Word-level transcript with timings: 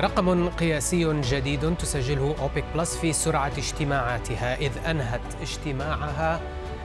رقم 0.00 0.48
قياسي 0.48 1.20
جديد 1.20 1.76
تسجله 1.76 2.34
أوبك 2.40 2.64
بلس 2.74 2.96
في 2.96 3.12
سرعة 3.12 3.52
اجتماعاتها 3.58 4.56
إذ 4.56 4.70
أنهت 4.86 5.20
اجتماعها 5.42 6.40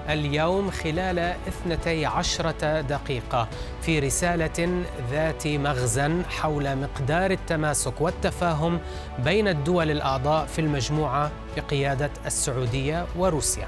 اليوم 0.09 0.71
خلال 0.71 1.19
12 1.47 2.51
دقيقة 2.81 3.47
في 3.81 3.99
رسالة 3.99 4.83
ذات 5.11 5.47
مغزى 5.47 6.23
حول 6.29 6.75
مقدار 6.75 7.31
التماسك 7.31 8.01
والتفاهم 8.01 8.79
بين 9.19 9.47
الدول 9.47 9.91
الأعضاء 9.91 10.45
في 10.45 10.59
المجموعة 10.59 11.31
بقيادة 11.57 12.11
السعودية 12.25 13.05
وروسيا. 13.17 13.67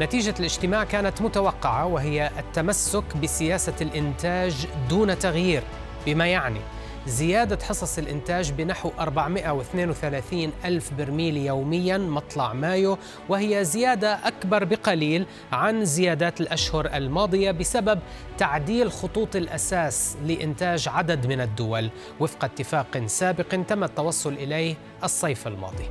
نتيجة 0.00 0.34
الاجتماع 0.38 0.84
كانت 0.84 1.22
متوقعة 1.22 1.86
وهي 1.86 2.30
التمسك 2.38 3.16
بسياسة 3.22 3.74
الإنتاج 3.80 4.66
دون 4.88 5.18
تغيير 5.18 5.62
بما 6.06 6.26
يعني 6.26 6.60
زيادة 7.08 7.64
حصص 7.64 7.98
الإنتاج 7.98 8.52
بنحو 8.52 8.90
432 8.98 10.52
ألف 10.64 10.92
برميل 10.92 11.36
يوميا 11.36 11.98
مطلع 11.98 12.52
مايو 12.52 12.98
وهي 13.28 13.64
زيادة 13.64 14.28
أكبر 14.28 14.64
بقليل 14.64 15.26
عن 15.52 15.84
زيادات 15.84 16.40
الأشهر 16.40 16.86
الماضية 16.94 17.50
بسبب 17.50 17.98
تعديل 18.38 18.92
خطوط 18.92 19.36
الأساس 19.36 20.16
لإنتاج 20.26 20.88
عدد 20.88 21.26
من 21.26 21.40
الدول. 21.40 21.90
وفق 22.20 22.44
اتفاق 22.44 23.06
سابق 23.06 23.64
تم 23.68 23.84
التوصل 23.84 24.32
إليه 24.32 24.74
الصيف 25.04 25.46
الماضي. 25.46 25.84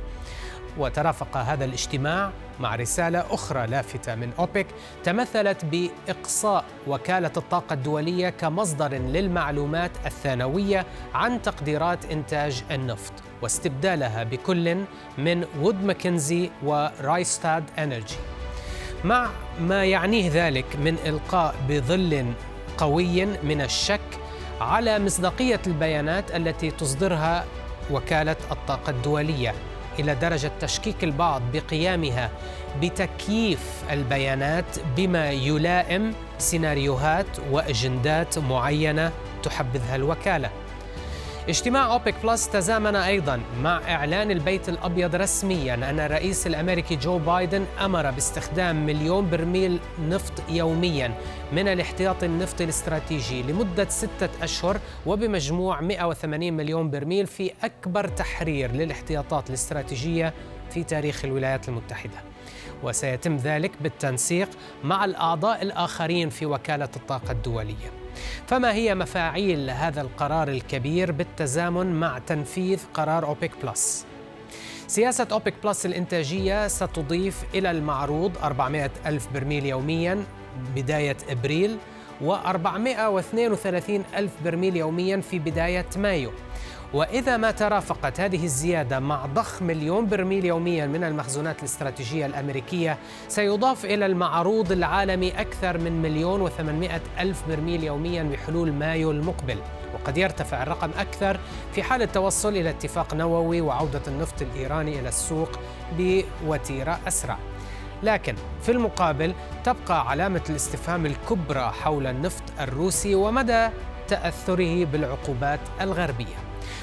وترافق 0.78 1.36
هذا 1.36 1.64
الاجتماع 1.64 2.30
مع 2.60 2.74
رسالة 2.74 3.24
أخرى 3.30 3.66
لافتة 3.66 4.14
من 4.14 4.32
أوبك 4.38 4.66
تمثلت 5.04 5.64
بإقصاء 5.64 6.64
وكالة 6.86 7.32
الطاقة 7.36 7.72
الدولية 7.72 8.28
كمصدر 8.28 8.92
للمعلومات 8.92 9.90
الثانوية 10.06 10.86
عن 11.14 11.42
تقديرات 11.42 12.04
إنتاج 12.04 12.62
النفط 12.70 13.12
واستبدالها 13.42 14.24
بكل 14.24 14.84
من 15.18 15.44
وود 15.60 15.84
ماكنزي 15.84 16.50
ورايستاد 16.62 17.64
إنرجي. 17.78 18.16
مع 19.04 19.30
ما 19.60 19.84
يعنيه 19.84 20.30
ذلك 20.34 20.76
من 20.76 20.96
إلقاء 21.06 21.54
بظل 21.68 22.32
قوي 22.78 23.26
من 23.26 23.60
الشك 23.60 24.00
على 24.60 24.98
مصداقية 24.98 25.60
البيانات 25.66 26.36
التي 26.36 26.70
تصدرها 26.70 27.44
وكالة 27.90 28.36
الطاقة 28.50 28.90
الدولية. 28.90 29.54
إلى 29.98 30.14
درجة 30.14 30.50
تشكيك 30.60 31.04
البعض 31.04 31.42
بقيامها 31.52 32.30
بتكييف 32.82 33.82
البيانات 33.90 34.78
بما 34.96 35.30
يلائم 35.30 36.14
سيناريوهات 36.38 37.26
وأجندات 37.50 38.38
معينة 38.38 39.12
تحبذها 39.42 39.96
الوكالة. 39.96 40.50
اجتماع 41.48 41.92
أوبك 41.92 42.14
بلس 42.24 42.48
تزامن 42.48 42.96
أيضا 42.96 43.40
مع 43.62 43.94
إعلان 43.94 44.30
البيت 44.30 44.68
الأبيض 44.68 45.14
رسميا 45.14 45.74
أن 45.74 46.00
الرئيس 46.00 46.46
الأمريكي 46.46 46.96
جو 46.96 47.18
بايدن 47.18 47.64
أمر 47.80 48.10
باستخدام 48.10 48.86
مليون 48.86 49.30
برميل 49.30 49.80
نفط 50.00 50.32
يوميا 50.48 51.14
من 51.52 51.68
الاحتياطي 51.68 52.26
النفطي 52.26 52.64
الاستراتيجي 52.64 53.42
لمدة 53.42 53.88
ستة 53.88 54.28
أشهر 54.42 54.80
وبمجموع 55.06 55.80
180 55.80 56.52
مليون 56.52 56.90
برميل 56.90 57.26
في 57.26 57.52
أكبر 57.62 58.08
تحرير 58.08 58.72
للاحتياطات 58.72 59.48
الاستراتيجية 59.48 60.34
في 60.70 60.84
تاريخ 60.84 61.24
الولايات 61.24 61.68
المتحدة. 61.68 62.18
وسيتم 62.82 63.36
ذلك 63.36 63.72
بالتنسيق 63.80 64.48
مع 64.84 65.04
الأعضاء 65.04 65.62
الآخرين 65.62 66.28
في 66.28 66.46
وكالة 66.46 66.88
الطاقة 66.96 67.32
الدولية. 67.32 68.07
فما 68.46 68.72
هي 68.72 68.94
مفاعيل 68.94 69.70
هذا 69.70 70.00
القرار 70.00 70.48
الكبير 70.48 71.12
بالتزامن 71.12 72.00
مع 72.00 72.18
تنفيذ 72.18 72.80
قرار 72.94 73.24
أوبك 73.26 73.50
بلس؟ 73.62 74.06
سياسة 74.86 75.26
أوبك 75.32 75.54
بلس 75.64 75.86
الإنتاجية 75.86 76.68
ستضيف 76.68 77.44
إلى 77.54 77.70
المعروض 77.70 78.32
400 78.42 78.90
ألف 79.06 79.28
برميل 79.34 79.66
يومياً 79.66 80.24
بداية 80.76 81.16
إبريل 81.30 81.76
و432 82.24 84.16
ألف 84.16 84.32
برميل 84.44 84.76
يومياً 84.76 85.20
في 85.20 85.38
بداية 85.38 85.86
مايو 85.96 86.30
وإذا 86.94 87.36
ما 87.36 87.50
ترافقت 87.50 88.20
هذه 88.20 88.44
الزيادة 88.44 89.00
مع 89.00 89.26
ضخ 89.26 89.62
مليون 89.62 90.06
برميل 90.06 90.44
يوميا 90.44 90.86
من 90.86 91.04
المخزونات 91.04 91.58
الاستراتيجية 91.58 92.26
الأمريكية 92.26 92.98
سيضاف 93.28 93.84
إلى 93.84 94.06
المعروض 94.06 94.72
العالمي 94.72 95.40
أكثر 95.40 95.78
من 95.78 96.02
مليون 96.02 96.40
وثمانمائة 96.40 97.00
ألف 97.20 97.42
برميل 97.48 97.84
يوميا 97.84 98.22
بحلول 98.22 98.72
مايو 98.72 99.10
المقبل. 99.10 99.58
وقد 99.94 100.18
يرتفع 100.18 100.62
الرقم 100.62 100.90
أكثر 100.98 101.40
في 101.74 101.82
حال 101.82 102.02
التوصل 102.02 102.48
إلى 102.48 102.70
اتفاق 102.70 103.14
نووي 103.14 103.60
وعودة 103.60 104.02
النفط 104.08 104.42
الإيراني 104.42 105.00
إلى 105.00 105.08
السوق 105.08 105.50
بوتيرة 105.98 107.00
أسرع. 107.08 107.38
لكن 108.02 108.34
في 108.62 108.72
المقابل 108.72 109.34
تبقى 109.64 110.10
علامة 110.10 110.42
الاستفهام 110.50 111.06
الكبرى 111.06 111.70
حول 111.70 112.06
النفط 112.06 112.42
الروسي 112.60 113.14
ومدى 113.14 113.68
تأثره 114.08 114.84
بالعقوبات 114.84 115.60
الغربية. 115.80 116.36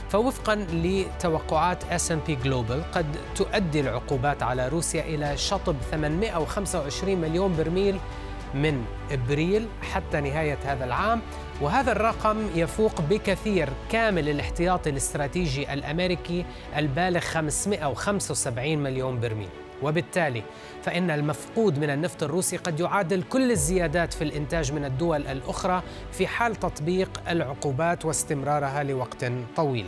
فوفقا 0.09 0.55
لتوقعات 0.55 1.83
S&P 1.83 2.45
Global 2.45 2.95
قد 2.95 3.05
تؤدي 3.35 3.79
العقوبات 3.79 4.43
على 4.43 4.67
روسيا 4.67 5.01
إلى 5.01 5.37
شطب 5.37 5.75
825 5.91 7.17
مليون 7.17 7.55
برميل 7.55 7.99
من 8.53 8.85
إبريل 9.11 9.67
حتى 9.93 10.21
نهاية 10.21 10.57
هذا 10.65 10.85
العام. 10.85 11.21
وهذا 11.61 11.91
الرقم 11.91 12.49
يفوق 12.55 13.01
بكثير 13.01 13.69
كامل 13.91 14.29
الاحتياطي 14.29 14.89
الاستراتيجي 14.89 15.73
الأمريكي 15.73 16.45
البالغ 16.77 17.19
575 17.19 18.77
مليون 18.77 19.19
برميل. 19.19 19.49
وبالتالي 19.83 20.43
فإن 20.83 21.11
المفقود 21.11 21.79
من 21.79 21.89
النفط 21.89 22.23
الروسي 22.23 22.57
قد 22.57 22.79
يعادل 22.79 23.23
كل 23.23 23.51
الزيادات 23.51 24.13
في 24.13 24.23
الإنتاج 24.23 24.71
من 24.71 24.85
الدول 24.85 25.27
الأخرى 25.27 25.83
في 26.11 26.27
حال 26.27 26.55
تطبيق 26.55 27.09
العقوبات 27.29 28.05
واستمرارها 28.05 28.83
لوقت 28.83 29.25
طويل. 29.55 29.87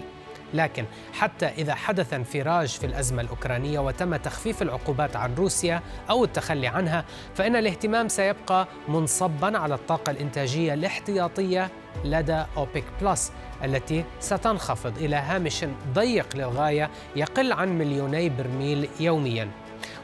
لكن 0.54 0.86
حتى 1.14 1.46
إذا 1.46 1.76
حدث 1.76 2.14
انفراج 2.14 2.68
في 2.68 2.86
الأزمة 2.86 3.22
الأوكرانية 3.22 3.80
وتم 3.80 4.16
تخفيف 4.16 4.62
العقوبات 4.62 5.16
عن 5.16 5.36
روسيا 5.36 5.82
أو 6.10 6.24
التخلي 6.24 6.68
عنها 6.68 7.06
فإن 7.36 7.56
الاهتمام 7.56 8.08
سيبقى 8.08 8.68
منصبا 8.88 9.58
على 9.58 9.76
الطاقة 9.76 10.12
الإنتاجية 10.12 10.74
الاحتياطية 10.74 11.70
لدى 12.06 12.44
أوبك 12.58 12.84
بلس 13.02 13.32
التي 13.64 14.04
ستنخفض 14.20 14.98
إلى 14.98 15.16
هامش 15.16 15.66
ضيق 15.94 16.36
للغاية 16.36 16.90
يقل 17.16 17.52
عن 17.52 17.78
مليوني 17.78 18.30
برميل 18.30 18.90
يوميا 19.00 19.50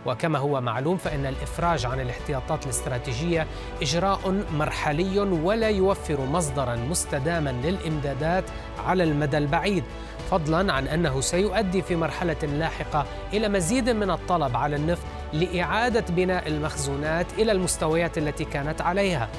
وكما 0.05 0.39
هو 0.39 0.61
معلوم 0.61 0.97
فإن 0.97 1.25
الإفراج 1.25 1.85
عن 1.85 1.99
الاحتياطات 1.99 2.65
الاستراتيجية 2.65 3.47
إجراء 3.81 4.43
مرحلي 4.53 5.19
ولا 5.19 5.69
يوفر 5.69 6.21
مصدرا 6.25 6.75
مستداما 6.75 7.49
للإمدادات 7.49 8.43
على 8.85 9.03
المدى 9.03 9.37
البعيد 9.37 9.83
فضلا 10.31 10.73
عن 10.73 10.87
أنه 10.87 11.21
سيؤدي 11.21 11.81
في 11.81 11.95
مرحلة 11.95 12.37
لاحقة 12.43 13.05
إلى 13.33 13.49
مزيد 13.49 13.89
من 13.89 14.11
الطلب 14.11 14.57
على 14.57 14.75
النفط 14.75 15.05
لإعادة 15.33 16.05
بناء 16.09 16.47
المخزونات 16.47 17.25
إلى 17.33 17.51
المستويات 17.51 18.17
التي 18.17 18.45
كانت 18.45 18.81
عليها. 18.81 19.29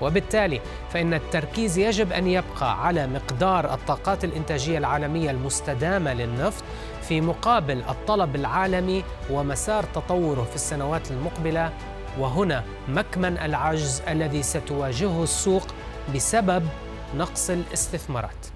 وبالتالي 0.00 0.60
فإن 0.90 1.14
التركيز 1.14 1.78
يجب 1.78 2.12
أن 2.12 2.26
يبقى 2.26 2.86
على 2.86 3.06
مقدار 3.06 3.74
الطاقات 3.74 4.24
الإنتاجية 4.24 4.78
العالمية 4.78 5.30
المستدامة 5.30 6.12
للنفط 6.12 6.64
في 7.02 7.20
مقابل 7.20 7.82
الطلب 7.88 8.36
العالمي 8.36 9.04
ومسار 9.30 9.84
تطوره 9.84 10.42
في 10.42 10.54
السنوات 10.54 11.10
المقبلة. 11.10 11.72
وهنا 12.18 12.64
مكمن 12.88 13.38
العجز 13.38 14.02
الذي 14.08 14.42
ستواجهه 14.42 15.22
السوق 15.22 15.66
بسبب 16.14 16.68
نقص 17.16 17.50
الاستثمارات. 17.50 18.46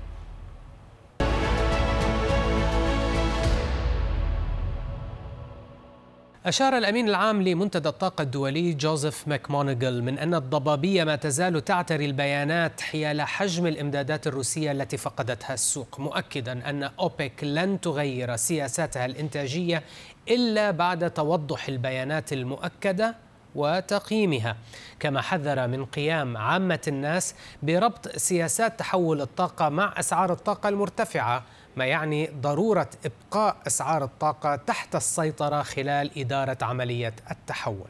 أشار 6.47 6.79
الأمين 6.79 7.09
العام 7.09 7.43
لمنتدى 7.43 7.89
الطاقة 7.89 8.23
الدولي 8.23 8.73
جوزيف 8.73 9.29
ماكمونيغل 9.29 10.03
من 10.03 10.19
أن 10.19 10.35
الضبابية 10.35 11.05
ما 11.05 11.17
تزال 11.17 11.65
تعتري 11.65 12.05
البيانات 12.05 12.81
حيال 12.81 13.23
حجم 13.23 13.67
الإمدادات 13.67 14.27
الروسية 14.27 14.73
التي 14.73 14.97
فقدتها 14.97 15.55
السوق 15.55 16.01
مؤكدا 16.01 16.71
أن 16.71 16.83
أوبك 16.83 17.45
لن 17.45 17.81
تغير 17.81 18.37
سياساتها 18.37 19.07
الإنتاجية 19.07 19.83
إلا 20.29 20.71
بعد 20.71 21.11
توضح 21.11 21.69
البيانات 21.69 22.33
المؤكدة. 22.33 23.15
وتقييمها. 23.55 24.57
كما 25.01 25.21
حذر 25.21 25.69
من 25.69 25.85
قيام 25.85 26.37
عامة 26.37 26.81
الناس 26.89 27.35
بربط 27.63 28.17
سياسات 28.17 28.79
تحول 28.79 29.21
الطاقة 29.21 29.69
مع 29.69 29.95
أسعار 29.99 30.33
الطاقة 30.33 30.69
المرتفعة 30.69 31.45
ما 31.77 31.85
يعني 31.85 32.31
ضرورة 32.41 32.91
إبقاء 33.05 33.57
أسعار 33.67 34.05
الطاقة 34.05 34.57
تحت 34.57 34.97
السيطرة 34.97 35.63
خلال 35.63 36.19
إدارة 36.19 36.59
عملية 36.63 37.15
التحول. 37.31 37.89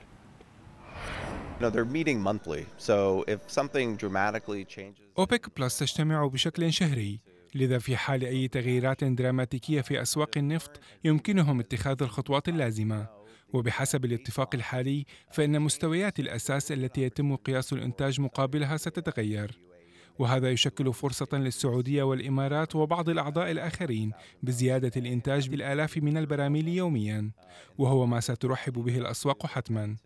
أوبك 5.19 5.59
بلس 5.59 5.79
تجتمع 5.79 6.27
بشكل 6.27 6.73
شهري 6.73 7.21
لذا 7.55 7.79
في 7.79 7.97
حال 7.97 8.25
أي 8.25 8.49
تغييرات 8.49 9.05
دراماتيكية 9.05 9.81
في 9.81 10.03
أسواق 10.03 10.31
النفط 10.37 10.81
يمكنهم 11.05 11.61
اتخاذ 11.61 12.03
الخطوات 12.03 12.49
اللازمة. 12.49 13.24
وبحسب 13.55 14.05
الاتفاق 14.05 14.55
الحالي 14.55 15.05
فإن 15.33 15.63
مستويات 15.63 16.21
الأساس 16.21 16.73
التي 16.73 17.03
يتم 17.03 17.37
قياس 17.37 17.73
الإنتاج 17.73 18.21
مقابلها 18.21 18.77
ستتغير. 18.77 19.59
وهذا 20.19 20.51
يشكل 20.51 20.93
فرصة 20.93 21.29
للسعودية 21.33 22.03
والإمارات 22.03 22.77
وبعض 22.77 23.09
الأعضاء 23.09 23.51
الآخرين 23.51 24.13
بزيادة 24.43 24.93
الإنتاج 24.97 25.49
بالآلاف 25.49 25.97
من 25.99 26.17
البراميل 26.17 26.69
يوميا 26.69 27.31
وهو 27.79 28.07
ما 28.07 28.21
سترحب 28.21 28.73
به 28.73 28.99
الأسواق 28.99 29.47
حتما. 29.47 29.97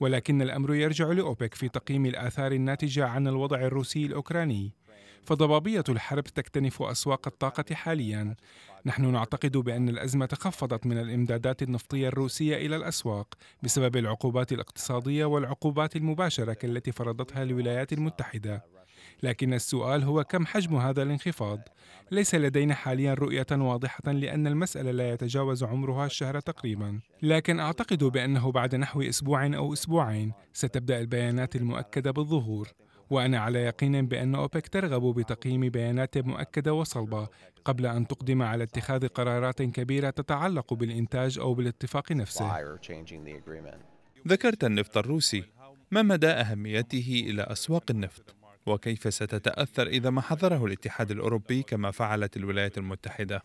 ولكن 0.00 0.42
الأمر 0.42 0.74
يرجع 0.74 1.12
لأوبك 1.12 1.54
في 1.54 1.68
تقييم 1.68 2.06
الآثار 2.06 2.52
الناتجة 2.52 3.06
عن 3.06 3.28
الوضع 3.28 3.60
الروسي 3.60 4.06
الأوكراني. 4.06 4.72
فضبابية 5.24 5.84
الحرب 5.88 6.24
تكتنف 6.24 6.82
أسواق 6.82 7.26
الطاقة 7.26 7.74
حاليا. 7.74 8.34
نحن 8.86 9.12
نعتقد 9.12 9.56
بأن 9.56 9.88
الأزمة 9.88 10.28
خفضت 10.32 10.86
من 10.86 10.98
الإمدادات 10.98 11.62
النفطية 11.62 12.08
الروسية 12.08 12.56
إلى 12.56 12.76
الأسواق 12.76 13.34
بسبب 13.62 13.96
العقوبات 13.96 14.52
الاقتصادية 14.52 15.24
والعقوبات 15.24 15.96
المباشرة 15.96 16.52
كالتي 16.52 16.92
فرضتها 16.92 17.42
الولايات 17.42 17.92
المتحدة. 17.92 18.74
لكن 19.22 19.54
السؤال 19.54 20.02
هو 20.02 20.24
كم 20.24 20.46
حجم 20.46 20.76
هذا 20.76 21.02
الانخفاض؟ 21.02 21.60
ليس 22.10 22.34
لدينا 22.34 22.74
حاليا 22.74 23.14
رؤية 23.14 23.46
واضحة 23.52 24.12
لأن 24.12 24.46
المسألة 24.46 24.90
لا 24.90 25.10
يتجاوز 25.10 25.64
عمرها 25.64 26.06
الشهر 26.06 26.40
تقريبا. 26.40 27.00
لكن 27.22 27.60
أعتقد 27.60 28.04
بأنه 28.04 28.52
بعد 28.52 28.74
نحو 28.74 29.02
أسبوع 29.02 29.46
أو 29.46 29.72
أسبوعين 29.72 30.32
ستبدأ 30.52 31.00
البيانات 31.00 31.56
المؤكدة 31.56 32.10
بالظهور. 32.10 32.68
وأنا 33.10 33.38
على 33.38 33.58
يقين 33.58 34.06
بأن 34.06 34.34
أوبك 34.34 34.68
ترغب 34.68 35.14
بتقييم 35.14 35.68
بيانات 35.68 36.18
مؤكدة 36.18 36.72
وصلبة 36.72 37.28
قبل 37.64 37.86
أن 37.86 38.06
تقدم 38.06 38.42
على 38.42 38.64
اتخاذ 38.64 39.08
قرارات 39.08 39.62
كبيرة 39.62 40.10
تتعلق 40.10 40.74
بالإنتاج 40.74 41.38
أو 41.38 41.54
بالاتفاق 41.54 42.12
نفسه. 42.12 42.44
ذكرت 44.28 44.64
النفط 44.64 44.98
الروسي. 44.98 45.44
ما 45.90 46.02
مدى 46.02 46.26
أهميته 46.28 47.24
إلى 47.26 47.42
أسواق 47.42 47.84
النفط؟ 47.90 48.34
وكيف 48.66 49.14
ستتأثر 49.14 49.86
إذا 49.86 50.10
ما 50.10 50.20
حظره 50.20 50.66
الاتحاد 50.66 51.10
الأوروبي 51.10 51.62
كما 51.62 51.90
فعلت 51.90 52.36
الولايات 52.36 52.78
المتحدة؟ 52.78 53.42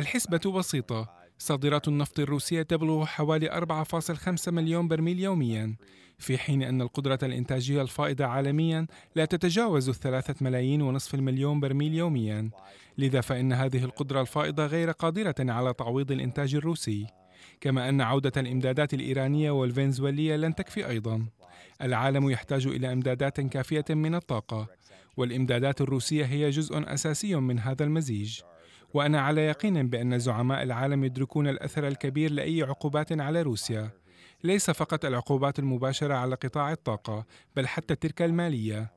الحسبة 0.00 0.52
بسيطة. 0.52 1.23
صادرات 1.44 1.88
النفط 1.88 2.20
الروسية 2.20 2.62
تبلغ 2.62 3.04
حوالي 3.04 3.48
4.5 3.50 4.52
مليون 4.52 4.88
برميل 4.88 5.20
يوميا 5.20 5.76
في 6.18 6.38
حين 6.38 6.62
أن 6.62 6.80
القدرة 6.80 7.18
الإنتاجية 7.22 7.82
الفائضة 7.82 8.24
عالميا 8.24 8.86
لا 9.16 9.24
تتجاوز 9.24 9.88
الثلاثة 9.88 10.34
ملايين 10.40 10.82
ونصف 10.82 11.14
المليون 11.14 11.60
برميل 11.60 11.94
يوميا. 11.94 12.50
لذا 12.98 13.20
فإن 13.20 13.52
هذه 13.52 13.84
القدرة 13.84 14.20
الفائضة 14.20 14.66
غير 14.66 14.90
قادرة 14.90 15.34
على 15.40 15.74
تعويض 15.74 16.12
الإنتاج 16.12 16.54
الروسي. 16.54 17.06
كما 17.60 17.88
أن 17.88 18.00
عودة 18.00 18.32
الإمدادات 18.36 18.94
الإيرانية 18.94 19.50
والفنزويلية 19.50 20.36
لن 20.36 20.54
تكفي 20.54 20.88
أيضا. 20.88 21.26
العالم 21.82 22.30
يحتاج 22.30 22.66
إلى 22.66 22.92
إمدادات 22.92 23.40
كافية 23.40 23.84
من 23.90 24.14
الطاقة. 24.14 24.66
والإمدادات 25.16 25.80
الروسية 25.80 26.24
هي 26.24 26.50
جزء 26.50 26.94
أساسي 26.94 27.34
من 27.34 27.58
هذا 27.58 27.84
المزيج. 27.84 28.40
وأنا 28.94 29.20
على 29.20 29.40
يقين 29.40 29.88
بأن 29.88 30.18
زعماء 30.18 30.62
العالم 30.62 31.04
يدركون 31.04 31.48
الأثر 31.48 31.88
الكبير 31.88 32.32
لأي 32.32 32.62
عقوبات 32.62 33.20
على 33.20 33.42
روسيا. 33.42 33.90
ليس 34.44 34.70
فقط 34.70 35.04
العقوبات 35.04 35.58
المباشرة 35.58 36.14
على 36.14 36.34
قطاع 36.34 36.72
الطاقة 36.72 37.26
بل 37.56 37.66
حتى 37.66 37.94
تلك 37.94 38.22
المالية 38.22 38.92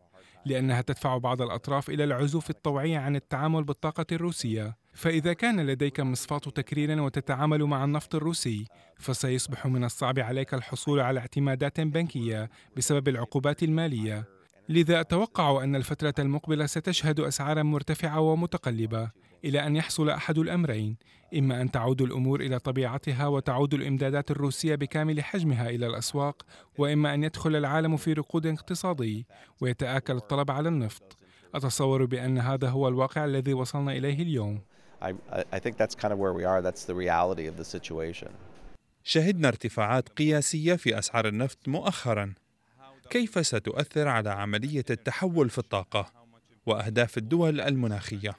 لأنها 0.45 0.81
تدفع 0.81 1.17
بعض 1.17 1.41
الأطراف 1.41 1.89
إلى 1.89 2.03
العزوف 2.03 2.49
الطوعي 2.49 2.95
عن 2.95 3.15
التعامل 3.15 3.63
بالطاقة 3.63 4.05
الروسية. 4.11 4.77
فإذا 4.93 5.33
كان 5.33 5.67
لديك 5.67 5.99
مصفاة 5.99 6.37
تكرير 6.37 7.01
وتتعامل 7.01 7.63
مع 7.63 7.83
النفط 7.83 8.15
الروسي 8.15 8.65
فسيصبح 8.99 9.65
من 9.65 9.83
الصعب 9.83 10.19
عليك 10.19 10.53
الحصول 10.53 10.99
على 10.99 11.19
اعتمادات 11.19 11.81
بنكية 11.81 12.49
بسبب 12.77 13.07
العقوبات 13.07 13.63
المالية. 13.63 14.37
لذا 14.69 14.99
أتوقع 15.01 15.63
أن 15.63 15.75
الفترة 15.75 16.13
المقبلة 16.19 16.65
ستشهد 16.65 17.19
أسعارا 17.19 17.63
مرتفعة 17.63 18.19
ومتقلبة 18.19 19.11
إلى 19.45 19.67
أن 19.67 19.75
يحصل 19.75 20.09
أحد 20.09 20.37
الأمرين 20.37 20.97
إما 21.37 21.61
أن 21.61 21.71
تعود 21.71 22.01
الأمور 22.01 22.41
إلى 22.41 22.59
طبيعتها 22.59 23.27
وتعود 23.27 23.73
الإمدادات 23.73 24.31
الروسية 24.31 24.75
بكامل 24.75 25.23
حجمها 25.23 25.69
إلى 25.69 25.87
الأسواق 25.87 26.45
وإما 26.77 27.13
أن 27.13 27.23
يدخل 27.23 27.55
العالم 27.55 27.97
في 27.97 28.13
ركود 28.13 28.47
اقتصادي 28.47 29.25
ويتآكل 29.61 30.15
الطلب 30.15 30.51
على 30.51 30.69
النفط 30.69 31.17
أتصور 31.55 32.05
بأن 32.05 32.37
هذا 32.37 32.69
هو 32.69 32.87
الواقع 32.87 33.25
الذي 33.25 33.53
وصلنا 33.53 33.91
إليه 33.91 34.21
اليوم 34.21 34.61
I, 35.01 35.13
I 35.51 35.59
think 35.59 35.77
that's 35.77 35.95
kind 35.95 36.11
of 36.11 36.17
where 36.17 36.33
we 36.33 36.43
are. 36.43 36.61
That's 36.61 36.85
the 36.85 36.95
reality 36.95 37.45
of 37.47 37.55
the 37.57 37.65
situation. 37.65 38.29
شهدنا 39.03 39.47
ارتفاعات 39.47 40.09
قياسية 40.09 40.75
في 40.75 40.99
أسعار 40.99 41.27
النفط 41.27 41.67
مؤخرا. 41.67 42.33
كيف 43.09 43.45
ستؤثر 43.48 44.07
على 44.07 44.30
عملية 44.30 44.86
التحول 44.89 45.50
في 45.50 45.57
الطاقة 45.57 46.12
وأهداف 46.65 47.18
الدول 47.18 47.62
المناخية؟ 47.62 48.36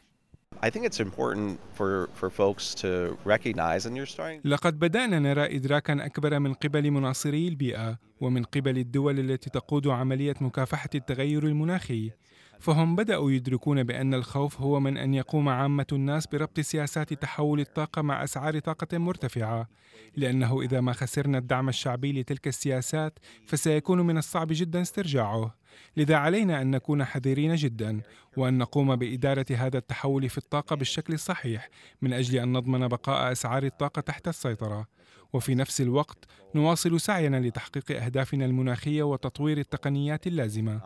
لقد 4.45 4.79
بدأنا 4.79 5.19
نرى 5.19 5.57
إدراكا 5.57 6.07
أكبر 6.07 6.39
من 6.39 6.55
قبل 6.55 6.91
مناصري 6.91 7.49
البيئة 7.49 7.99
ومن 8.21 8.43
قبل 8.43 8.79
الدول 8.79 9.19
التي 9.19 9.51
تقود 9.51 9.87
عملية 9.87 10.35
مكافحة 10.41 10.91
التغير 10.95 11.47
المناخي 11.47 12.11
فهم 12.59 12.97
بدأوا 12.97 13.31
يدركون 13.31 13.83
بأن 13.83 14.15
الخوف 14.15 14.61
هو 14.61 14.81
من 14.81 14.97
أن 14.97 15.15
يقوم 15.15 15.49
عامة 15.49 15.87
الناس 15.93 16.27
بربط 16.27 16.61
سياسات 16.61 17.15
تحول 17.15 17.61
الطاقة 17.61 18.03
مع 18.03 18.25
أسعار 18.25 18.59
طاقة 18.59 18.99
مرتفعة، 18.99 19.69
لأنه 20.17 20.63
إذا 20.63 20.81
ما 20.81 20.93
خسرنا 20.93 21.39
الدعم 21.39 21.69
الشعبي 21.69 22.21
لتلك 22.21 22.49
السياسات 22.49 23.19
فسيكون 23.47 24.01
من 24.01 24.19
الصعب 24.19 24.49
جدا 24.51 24.81
استرجاعه. 24.81 25.55
لذا 25.97 26.17
علينا 26.17 26.63
أن 26.63 26.71
نكون 26.71 27.05
حذرين 27.05 27.55
جدا 27.55 28.01
وأن 28.37 28.59
نقوم 28.59 28.97
بإدارة 28.97 29.47
هذا 29.51 29.79
التحول 29.79 30.29
في 30.29 30.39
الطاقة 30.39 30.77
بالشكل 30.77 31.15
الصحيح 31.15 31.69
من 32.03 32.13
أجل 32.13 32.39
أن 32.39 32.53
نضمن 32.53 32.89
بقاء 32.89 33.33
أسعار 33.33 33.63
الطاقة 33.63 34.01
تحت 34.01 34.29
السيطرة. 34.29 34.98
وفي 35.33 35.55
نفس 35.55 35.81
الوقت 35.81 36.19
نواصل 36.55 37.01
سعينا 37.01 37.37
لتحقيق 37.37 38.03
أهدافنا 38.03 38.45
المناخية 38.45 39.03
وتطوير 39.03 39.59
التقنيات 39.59 40.27
اللازمة. 40.27 40.81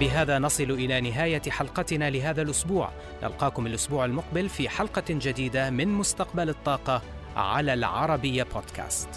بهذا 0.00 0.38
نصل 0.38 0.70
إلى 0.70 1.00
نهاية 1.00 1.42
حلقتنا 1.50 2.10
لهذا 2.10 2.42
الأسبوع. 2.42 2.90
نلقاكم 3.22 3.66
الأسبوع 3.66 4.04
المقبل 4.04 4.48
في 4.48 4.68
حلقة 4.68 5.04
جديدة 5.08 5.70
من 5.70 5.88
مستقبل 5.88 6.48
الطاقة 6.48 7.02
على 7.36 7.74
العربية 7.74 8.42
بودكاست. 8.42 9.08